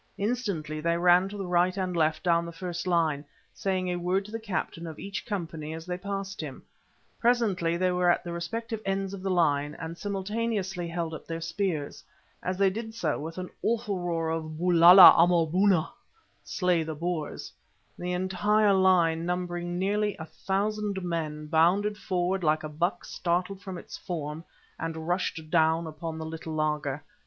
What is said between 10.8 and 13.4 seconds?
held up their spears. As they did so, with